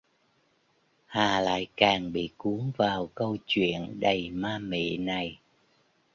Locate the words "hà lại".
1.05-1.67